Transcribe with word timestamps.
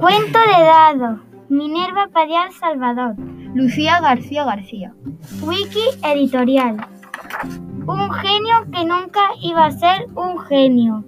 Cuento 0.00 0.38
de 0.38 0.64
Dado. 0.64 1.20
Minerva 1.50 2.08
Padial 2.10 2.50
Salvador. 2.54 3.16
Lucía 3.54 4.00
García 4.00 4.46
García. 4.46 4.94
Wiki 5.42 5.90
editorial. 6.02 6.78
Un 7.86 8.10
genio 8.10 8.64
que 8.72 8.82
nunca 8.86 9.20
iba 9.42 9.66
a 9.66 9.70
ser 9.72 10.06
un 10.14 10.38
genio. 10.38 11.04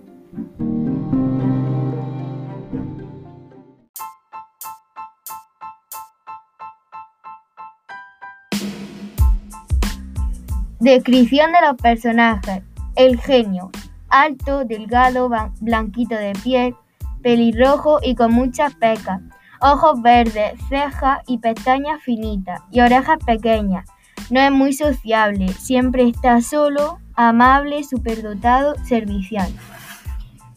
Descripción 10.80 11.50
de 11.52 11.66
los 11.66 11.76
personajes. 11.80 12.62
El 12.96 13.18
genio. 13.18 13.70
Alto, 14.10 14.66
delgado, 14.66 15.30
blanquito 15.62 16.14
de 16.14 16.34
piel, 16.44 16.74
pelirrojo 17.22 17.98
y 18.02 18.14
con 18.14 18.32
muchas 18.32 18.74
pecas. 18.74 19.20
Ojos 19.60 20.02
verdes, 20.02 20.54
cejas 20.68 21.20
y 21.26 21.38
pestañas 21.38 22.02
finitas 22.02 22.60
y 22.70 22.80
orejas 22.80 23.18
pequeñas. 23.24 23.88
No 24.30 24.40
es 24.40 24.50
muy 24.50 24.72
sociable, 24.72 25.48
siempre 25.48 26.08
está 26.08 26.40
solo, 26.40 26.98
amable, 27.14 27.84
superdotado, 27.84 28.74
servicial. 28.84 29.52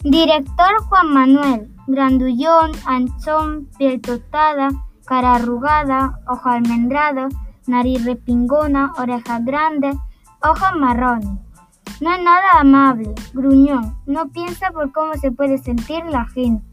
Director 0.04 0.82
Juan 0.88 1.14
Manuel. 1.14 1.72
Grandullón, 1.88 2.72
anchón, 2.88 3.70
piel 3.78 4.02
tostada, 4.02 4.70
cara 5.06 5.36
arrugada, 5.36 6.20
ojos 6.28 6.48
almendrados, 6.48 7.32
nariz 7.68 8.04
respingona, 8.04 8.92
orejas 8.98 9.46
grandes, 9.46 9.96
ojos 10.42 10.76
marrones. 10.80 11.45
No 12.02 12.14
es 12.14 12.22
nada 12.22 12.60
amable, 12.60 13.14
gruñón, 13.34 13.96
no 14.06 14.28
piensa 14.28 14.70
por 14.72 14.92
cómo 14.92 15.14
se 15.14 15.32
puede 15.32 15.58
sentir 15.58 16.04
la 16.06 16.26
gente. 16.26 16.66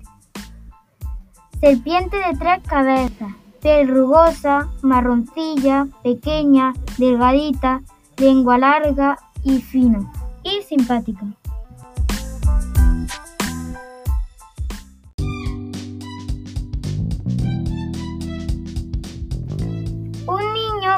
Serpiente 1.60 2.16
de 2.16 2.36
tres 2.36 2.60
cabezas, 2.66 3.32
piel 3.60 3.86
rugosa, 3.86 4.68
marroncilla, 4.82 5.86
pequeña, 6.02 6.72
delgadita, 6.98 7.82
lengua 8.16 8.58
larga 8.58 9.16
y 9.44 9.60
fina, 9.60 10.00
y 10.42 10.62
simpática. 10.62 11.24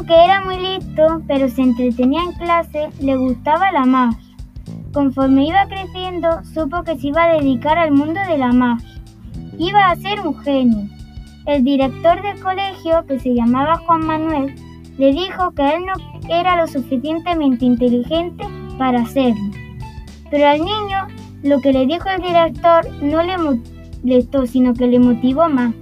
Que 0.06 0.24
era 0.24 0.44
muy 0.44 0.58
listo, 0.58 1.22
pero 1.26 1.48
se 1.48 1.62
entretenía 1.62 2.22
en 2.24 2.32
clase, 2.32 2.90
le 3.00 3.16
gustaba 3.16 3.72
la 3.72 3.86
magia. 3.86 4.36
Conforme 4.92 5.46
iba 5.46 5.66
creciendo, 5.66 6.42
supo 6.52 6.82
que 6.82 6.98
se 6.98 7.06
iba 7.06 7.22
a 7.22 7.32
dedicar 7.34 7.78
al 7.78 7.92
mundo 7.92 8.20
de 8.28 8.36
la 8.36 8.52
magia. 8.52 9.00
Iba 9.58 9.90
a 9.90 9.96
ser 9.96 10.20
un 10.20 10.36
genio. 10.40 10.88
El 11.46 11.64
director 11.64 12.20
del 12.22 12.38
colegio, 12.40 13.06
que 13.06 13.18
se 13.18 13.34
llamaba 13.34 13.78
Juan 13.78 14.04
Manuel, 14.04 14.54
le 14.98 15.12
dijo 15.12 15.52
que 15.52 15.62
él 15.62 15.86
no 15.86 15.94
era 16.28 16.56
lo 16.56 16.66
suficientemente 16.66 17.64
inteligente 17.64 18.44
para 18.76 19.02
hacerlo. 19.02 19.50
Pero 20.30 20.48
al 20.48 20.58
niño 20.58 21.06
lo 21.42 21.60
que 21.60 21.72
le 21.72 21.86
dijo 21.86 22.08
el 22.08 22.22
director 22.22 22.84
no 23.00 23.22
le 23.22 23.36
molestó, 23.38 24.46
sino 24.46 24.74
que 24.74 24.86
le 24.86 24.98
motivó 24.98 25.48
más. 25.48 25.72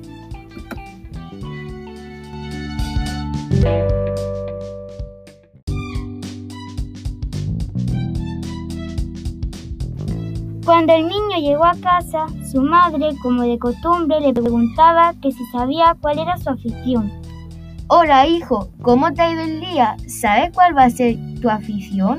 Cuando 10.64 10.92
el 10.92 11.08
niño 11.08 11.38
llegó 11.40 11.64
a 11.64 11.74
casa, 11.74 12.26
su 12.48 12.62
madre, 12.62 13.16
como 13.20 13.42
de 13.42 13.58
costumbre, 13.58 14.20
le 14.20 14.32
preguntaba 14.32 15.12
que 15.20 15.32
si 15.32 15.44
sabía 15.46 15.96
cuál 16.00 16.20
era 16.20 16.36
su 16.38 16.50
afición. 16.50 17.10
Hola 17.88 18.28
hijo, 18.28 18.68
¿cómo 18.80 19.12
te 19.12 19.22
ha 19.22 19.32
ido 19.32 19.42
el 19.42 19.60
día? 19.60 19.96
¿Sabes 20.06 20.52
cuál 20.54 20.76
va 20.76 20.84
a 20.84 20.90
ser 20.90 21.16
tu 21.40 21.50
afición? 21.50 22.18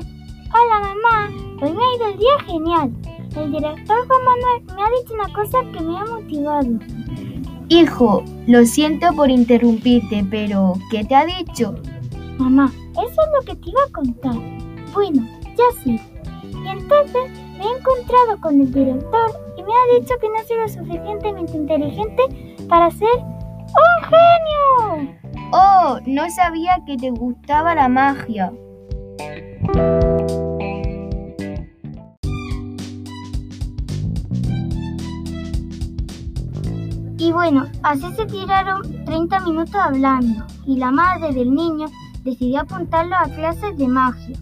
Hola 0.52 0.78
mamá, 0.78 1.30
hoy 1.62 1.72
me 1.72 1.82
ha 1.82 1.96
ido 1.96 2.08
el 2.12 2.18
día 2.18 2.38
genial. 2.46 2.92
El 3.34 3.50
director 3.50 4.06
Juan 4.06 4.24
Manuel 4.24 4.76
me 4.76 4.82
ha 4.82 5.00
dicho 5.00 5.14
una 5.14 5.32
cosa 5.32 5.58
que 5.72 5.80
me 5.80 5.98
ha 5.98 6.04
motivado. 6.04 6.68
Hijo, 7.70 8.22
lo 8.46 8.64
siento 8.66 9.06
por 9.16 9.30
interrumpirte, 9.30 10.22
pero 10.30 10.74
¿qué 10.90 11.02
te 11.02 11.14
ha 11.14 11.24
dicho? 11.24 11.74
Mamá, 12.36 12.70
eso 12.92 13.22
es 13.22 13.28
lo 13.38 13.46
que 13.46 13.56
te 13.56 13.70
iba 13.70 13.80
a 13.88 13.92
contar. 13.92 14.34
Bueno, 14.92 15.26
ya 15.56 15.82
sí. 15.82 15.98
Y 16.42 16.68
entonces 16.68 17.43
me 17.58 17.64
he 17.64 17.78
encontrado 17.78 18.40
con 18.40 18.60
el 18.60 18.72
director 18.72 19.30
y 19.56 19.62
me 19.62 19.72
ha 19.72 20.00
dicho 20.00 20.14
que 20.20 20.28
no 20.28 20.38
soy 20.46 20.56
lo 20.56 20.68
suficientemente 20.68 21.56
inteligente 21.56 22.56
para 22.68 22.90
ser 22.90 23.08
un 23.08 24.04
genio. 24.10 25.18
Oh, 25.52 25.98
no 26.06 26.30
sabía 26.30 26.78
que 26.86 26.96
te 26.96 27.10
gustaba 27.10 27.74
la 27.74 27.88
magia. 27.88 28.52
Y 37.16 37.32
bueno, 37.32 37.66
así 37.82 38.12
se 38.14 38.26
tiraron 38.26 38.82
30 39.06 39.40
minutos 39.40 39.74
hablando 39.76 40.44
y 40.66 40.76
la 40.76 40.90
madre 40.90 41.32
del 41.32 41.54
niño 41.54 41.86
decidió 42.22 42.60
apuntarlo 42.60 43.16
a 43.16 43.24
clases 43.24 43.76
de 43.78 43.88
magia. 43.88 44.36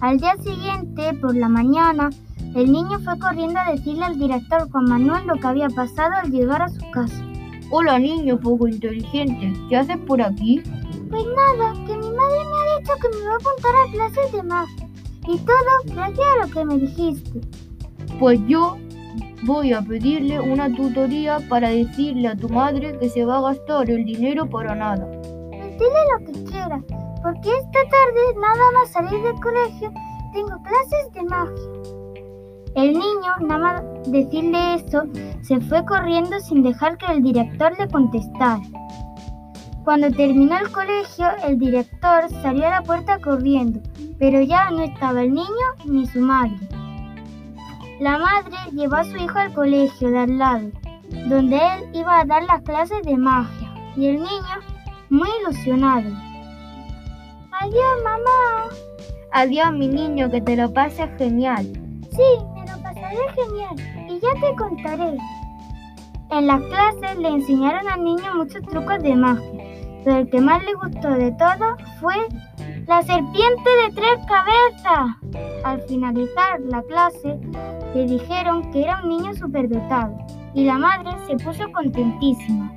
Al 0.00 0.18
día 0.18 0.36
siguiente, 0.38 1.14
por 1.14 1.36
la 1.36 1.48
mañana, 1.48 2.10
el 2.56 2.72
niño 2.72 2.98
fue 3.00 3.18
corriendo 3.18 3.60
a 3.60 3.72
decirle 3.72 4.06
al 4.06 4.18
director 4.18 4.70
Juan 4.70 4.88
Manuel 4.88 5.26
lo 5.26 5.34
que 5.34 5.46
había 5.46 5.68
pasado 5.68 6.14
al 6.14 6.30
llegar 6.30 6.62
a 6.62 6.70
su 6.70 6.90
casa. 6.90 7.22
Hola 7.70 7.98
niño 7.98 8.40
poco 8.40 8.66
inteligente, 8.66 9.52
¿qué 9.68 9.76
haces 9.76 9.98
por 9.98 10.22
aquí? 10.22 10.62
Pues 11.10 11.24
nada, 11.36 11.74
que 11.86 11.98
mi 11.98 12.10
madre 12.10 12.38
me 12.44 12.56
ha 12.56 12.78
dicho 12.78 12.92
que 13.02 13.08
me 13.10 13.26
va 13.26 13.32
a 13.32 13.36
apuntar 13.36 13.76
a 13.76 13.92
clases 13.92 14.32
de 14.32 14.42
magia. 14.42 14.88
Y 15.28 15.38
todo 15.38 15.94
gracias 15.94 16.26
a 16.26 16.46
lo 16.46 16.52
que 16.52 16.64
me 16.64 16.78
dijiste. 16.78 17.40
Pues 18.18 18.40
yo 18.46 18.78
voy 19.42 19.74
a 19.74 19.82
pedirle 19.82 20.40
una 20.40 20.74
tutoría 20.74 21.40
para 21.50 21.68
decirle 21.68 22.28
a 22.28 22.36
tu 22.36 22.48
madre 22.48 22.98
que 22.98 23.10
se 23.10 23.26
va 23.26 23.36
a 23.36 23.52
gastar 23.52 23.90
el 23.90 24.02
dinero 24.06 24.48
para 24.48 24.74
nada. 24.74 25.06
Pues 25.50 25.72
dile 25.72 26.00
lo 26.18 26.32
que 26.32 26.44
quieras, 26.44 26.82
porque 27.22 27.50
esta 27.50 27.80
tarde 27.90 28.40
nada 28.40 28.72
más 28.72 28.92
salir 28.92 29.22
del 29.22 29.38
colegio 29.42 29.92
tengo 30.32 30.56
clases 30.62 31.12
de 31.12 31.22
magia. 31.24 32.05
El 32.76 32.92
niño, 32.92 33.32
nada 33.40 33.58
más 33.58 33.82
decirle 34.06 34.74
eso, 34.74 35.04
se 35.40 35.58
fue 35.62 35.82
corriendo 35.86 36.38
sin 36.40 36.62
dejar 36.62 36.98
que 36.98 37.06
el 37.10 37.22
director 37.22 37.72
le 37.78 37.88
contestara. 37.88 38.60
Cuando 39.82 40.10
terminó 40.10 40.58
el 40.58 40.70
colegio, 40.70 41.26
el 41.46 41.58
director 41.58 42.28
salió 42.42 42.66
a 42.66 42.70
la 42.70 42.82
puerta 42.82 43.18
corriendo, 43.18 43.80
pero 44.18 44.42
ya 44.42 44.70
no 44.70 44.82
estaba 44.82 45.22
el 45.22 45.32
niño 45.32 45.66
ni 45.86 46.06
su 46.06 46.20
madre. 46.20 46.68
La 47.98 48.18
madre 48.18 48.56
llevó 48.72 48.96
a 48.96 49.04
su 49.04 49.16
hijo 49.16 49.38
al 49.38 49.54
colegio 49.54 50.10
de 50.10 50.18
al 50.18 50.36
lado, 50.36 50.68
donde 51.28 51.56
él 51.56 51.84
iba 51.94 52.20
a 52.20 52.26
dar 52.26 52.42
las 52.42 52.60
clases 52.60 53.00
de 53.04 53.16
magia, 53.16 53.72
y 53.96 54.08
el 54.08 54.16
niño, 54.16 54.60
muy 55.08 55.30
ilusionado. 55.40 56.10
Adiós, 57.58 58.02
mamá. 58.04 58.68
Adiós, 59.32 59.72
mi 59.72 59.88
niño, 59.88 60.30
que 60.30 60.42
te 60.42 60.56
lo 60.56 60.70
pases 60.74 61.08
genial. 61.16 61.64
Sí, 62.10 62.55
genial, 63.34 64.08
y 64.08 64.20
ya 64.20 64.40
te 64.40 64.56
contaré. 64.56 65.16
En 66.30 66.46
las 66.46 66.60
clases 66.62 67.18
le 67.18 67.28
enseñaron 67.28 67.88
al 67.88 68.02
niño 68.02 68.34
muchos 68.34 68.62
trucos 68.62 69.02
de 69.02 69.14
magia, 69.14 69.64
pero 70.04 70.18
el 70.18 70.30
que 70.30 70.40
más 70.40 70.62
le 70.64 70.74
gustó 70.74 71.10
de 71.10 71.30
todo 71.32 71.76
fue 72.00 72.16
la 72.86 73.02
serpiente 73.02 73.70
de 73.82 73.94
tres 73.94 74.18
cabezas. 74.26 75.16
Al 75.64 75.80
finalizar 75.82 76.60
la 76.60 76.82
clase, 76.82 77.38
le 77.94 78.06
dijeron 78.06 78.70
que 78.70 78.82
era 78.82 79.00
un 79.02 79.08
niño 79.08 79.34
superdotado 79.34 80.16
y 80.54 80.64
la 80.64 80.78
madre 80.78 81.10
se 81.26 81.36
puso 81.36 81.70
contentísima. 81.72 82.72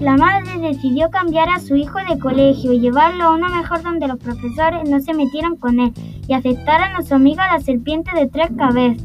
La 0.00 0.16
madre 0.16 0.49
decidió 0.72 1.10
cambiar 1.10 1.48
a 1.48 1.58
su 1.58 1.74
hijo 1.76 1.98
de 2.08 2.18
colegio 2.18 2.72
y 2.72 2.80
llevarlo 2.80 3.24
a 3.24 3.34
uno 3.34 3.48
mejor 3.48 3.82
donde 3.82 4.06
los 4.06 4.18
profesores 4.18 4.88
no 4.88 5.00
se 5.00 5.14
metieran 5.14 5.56
con 5.56 5.80
él 5.80 5.92
y 6.28 6.32
aceptaran 6.32 6.94
a 6.96 7.02
su 7.02 7.14
amiga 7.14 7.52
la 7.52 7.60
serpiente 7.60 8.10
de 8.14 8.28
tres 8.28 8.50
cabezas. 8.56 9.04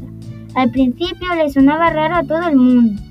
Al 0.54 0.70
principio 0.70 1.34
le 1.34 1.50
sonaba 1.50 1.90
raro 1.90 2.16
a 2.16 2.22
todo 2.22 2.48
el 2.48 2.56
mundo. 2.56 3.02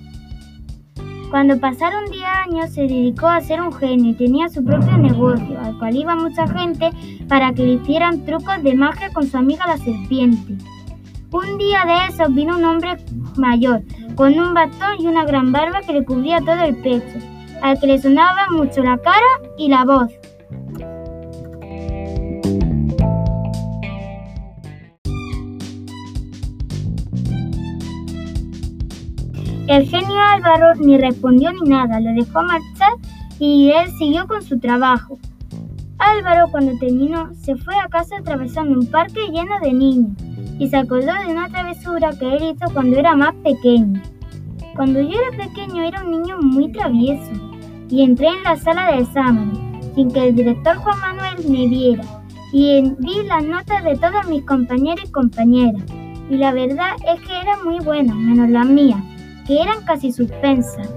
Cuando 1.30 1.60
pasaron 1.60 2.10
10 2.10 2.24
años 2.24 2.70
se 2.70 2.84
dedicó 2.84 3.28
a 3.28 3.42
ser 3.42 3.62
un 3.62 3.74
genio 3.74 4.12
y 4.12 4.14
tenía 4.14 4.48
su 4.48 4.64
propio 4.64 4.98
negocio, 4.98 5.60
al 5.60 5.78
cual 5.78 5.96
iba 5.96 6.16
mucha 6.16 6.48
gente 6.48 6.92
para 7.28 7.52
que 7.54 7.64
le 7.64 7.74
hicieran 7.74 8.24
trucos 8.26 8.64
de 8.64 8.74
magia 8.74 9.12
con 9.12 9.28
su 9.28 9.38
amiga 9.38 9.68
la 9.68 9.78
serpiente. 9.78 10.56
Un 11.32 11.58
día 11.58 11.84
de 11.86 12.14
esos 12.14 12.34
vino 12.34 12.58
un 12.58 12.64
hombre 12.64 12.96
mayor, 13.36 13.82
con 14.16 14.40
un 14.40 14.54
bastón 14.54 14.96
y 15.00 15.08
una 15.08 15.26
gran 15.26 15.52
barba 15.52 15.82
que 15.82 15.94
le 15.94 16.06
cubría 16.06 16.40
todo 16.40 16.62
el 16.64 16.78
pecho, 16.78 17.20
al 17.66 17.80
que 17.80 17.88
le 17.88 18.00
sonaba 18.00 18.46
mucho 18.52 18.84
la 18.84 18.96
cara 19.00 19.26
y 19.58 19.70
la 19.70 19.84
voz. 19.86 20.12
El 29.68 29.88
genio 29.88 30.20
Álvaro 30.22 30.76
ni 30.76 30.96
respondió 31.00 31.52
ni 31.54 31.68
nada, 31.72 32.00
lo 32.00 32.14
dejó 32.14 32.44
marchar 32.44 32.94
y 33.40 33.72
él 33.72 33.90
siguió 33.98 34.28
con 34.28 34.44
su 34.44 34.60
trabajo. 34.60 35.18
Álvaro 35.98 36.50
cuando 36.52 36.78
terminó 36.78 37.34
se 37.34 37.56
fue 37.56 37.74
a 37.80 37.88
casa 37.88 38.18
atravesando 38.20 38.80
un 38.80 38.86
parque 38.86 39.22
lleno 39.32 39.60
de 39.60 39.74
niños 39.74 40.12
y 40.60 40.70
se 40.70 40.78
acordó 40.78 41.14
de 41.26 41.32
una 41.32 41.50
travesura 41.50 42.12
que 42.12 42.36
él 42.36 42.44
hizo 42.44 42.72
cuando 42.76 43.00
era 43.00 43.16
más 43.16 43.34
pequeño. 43.44 44.00
Cuando 44.76 45.02
yo 45.02 45.18
era 45.20 45.46
pequeño 45.46 45.82
era 45.82 46.04
un 46.04 46.12
niño 46.12 46.38
muy 46.42 46.72
travieso 46.72 47.45
y 47.90 48.04
entré 48.04 48.28
en 48.28 48.44
la 48.44 48.58
sala 48.58 48.92
de 48.92 49.00
exámenes 49.02 49.60
sin 49.96 50.12
que 50.12 50.28
el 50.28 50.36
director 50.36 50.76
Juan 50.78 51.00
Manuel 51.00 51.50
me 51.50 51.68
viera 51.68 52.04
y 52.52 52.82
vi 53.00 53.24
las 53.28 53.44
notas 53.44 53.84
de 53.84 53.96
todos 53.98 54.28
mis 54.28 54.44
compañeros 54.44 55.06
y 55.08 55.12
compañeras 55.12 55.84
y 56.30 56.38
la 56.38 56.52
verdad 56.52 56.96
es 57.08 57.22
que 57.22 57.40
eran 57.40 57.64
muy 57.64 57.80
buenas, 57.80 58.16
menos 58.16 58.50
las 58.50 58.66
mías, 58.66 59.02
que 59.46 59.62
eran 59.62 59.84
casi 59.86 60.12
suspensas. 60.12 60.90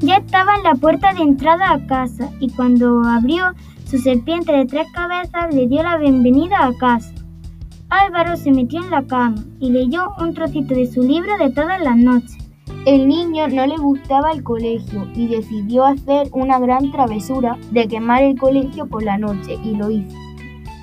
Ya 0.00 0.18
estaba 0.18 0.54
en 0.56 0.62
la 0.62 0.74
puerta 0.74 1.12
de 1.12 1.22
entrada 1.22 1.72
a 1.72 1.86
casa 1.86 2.30
y 2.38 2.50
cuando 2.50 3.02
abrió, 3.02 3.52
su 3.86 3.98
serpiente 3.98 4.52
de 4.52 4.66
tres 4.66 4.86
cabezas 4.92 5.52
le 5.54 5.66
dio 5.66 5.82
la 5.82 5.96
bienvenida 5.96 6.64
a 6.64 6.72
casa. 6.78 7.12
Álvaro 7.96 8.36
se 8.36 8.52
metió 8.52 8.82
en 8.82 8.90
la 8.90 9.02
cama 9.02 9.42
y 9.58 9.70
leyó 9.70 10.10
un 10.20 10.34
trocito 10.34 10.74
de 10.74 10.86
su 10.86 11.02
libro 11.02 11.38
de 11.38 11.50
todas 11.50 11.80
las 11.80 11.96
noches. 11.96 12.36
El 12.84 13.08
niño 13.08 13.48
no 13.48 13.66
le 13.66 13.76
gustaba 13.76 14.32
el 14.32 14.42
colegio 14.42 15.08
y 15.14 15.26
decidió 15.28 15.84
hacer 15.84 16.28
una 16.32 16.58
gran 16.58 16.92
travesura 16.92 17.56
de 17.70 17.88
quemar 17.88 18.22
el 18.22 18.38
colegio 18.38 18.86
por 18.86 19.02
la 19.02 19.18
noche 19.18 19.58
y 19.64 19.74
lo 19.74 19.90
hizo. 19.90 20.14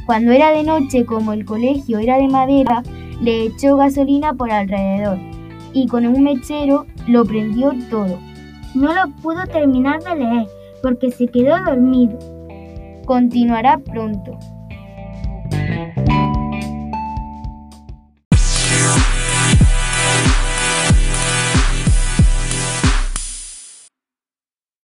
Cuando 0.05 0.31
era 0.31 0.49
de 0.51 0.63
noche, 0.63 1.05
como 1.05 1.33
el 1.33 1.45
colegio 1.45 1.99
era 1.99 2.17
de 2.17 2.27
madera, 2.27 2.83
le 3.21 3.45
echó 3.45 3.77
gasolina 3.77 4.33
por 4.33 4.51
alrededor 4.51 5.17
y 5.71 5.87
con 5.87 6.05
un 6.05 6.23
mechero 6.23 6.85
lo 7.07 7.23
prendió 7.25 7.73
todo. 7.89 8.19
No 8.73 8.93
lo 8.93 9.09
pudo 9.21 9.45
terminar 9.45 10.01
de 10.03 10.15
leer 10.15 10.47
porque 10.81 11.11
se 11.11 11.27
quedó 11.27 11.63
dormido. 11.63 12.17
Continuará 13.05 13.77
pronto. 13.77 14.37